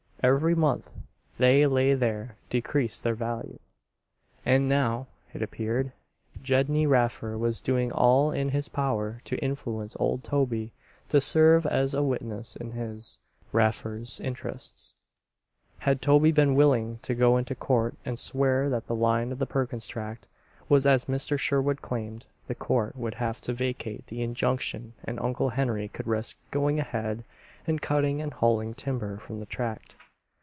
Every 0.23 0.53
month 0.53 0.91
they 1.39 1.65
lay 1.65 1.95
there 1.95 2.35
decreased 2.51 3.03
their 3.03 3.15
value. 3.15 3.57
And 4.45 4.69
now, 4.69 5.07
it 5.33 5.41
appeared, 5.41 5.93
Gedney 6.43 6.85
Raffer 6.85 7.39
was 7.39 7.59
doing 7.59 7.91
all 7.91 8.29
in 8.31 8.49
his 8.49 8.69
power 8.69 9.21
to 9.25 9.35
influence 9.43 9.97
old 9.99 10.23
Toby 10.23 10.73
to 11.09 11.19
serve 11.19 11.65
as 11.65 11.95
a 11.95 12.03
witness 12.03 12.55
in 12.55 12.73
his, 12.73 13.19
Raffer's, 13.51 14.19
interests. 14.19 14.93
Had 15.79 16.03
toby 16.03 16.31
been 16.31 16.53
willing 16.53 16.99
to 17.01 17.15
go 17.15 17.35
into 17.35 17.55
court 17.55 17.95
and 18.05 18.19
swear 18.19 18.69
that 18.69 18.85
the 18.85 18.93
line 18.93 19.31
of 19.31 19.39
the 19.39 19.47
Perkins 19.47 19.87
Tract 19.87 20.27
was 20.69 20.85
as 20.85 21.05
Mr. 21.05 21.35
Sherwood 21.39 21.81
claimed, 21.81 22.27
the 22.47 22.53
court 22.53 22.95
would 22.95 23.15
have 23.15 23.41
to 23.41 23.53
vacate 23.55 24.05
the 24.05 24.21
injunction 24.21 24.93
and 25.03 25.19
Uncle 25.19 25.49
Henry 25.49 25.87
could 25.87 26.05
risk 26.05 26.37
going 26.51 26.79
ahead 26.79 27.23
and 27.65 27.81
cutting 27.81 28.21
and 28.21 28.33
hauling 28.33 28.73
timber 28.75 29.17
from 29.17 29.39
the 29.39 29.47
tract. 29.47 29.95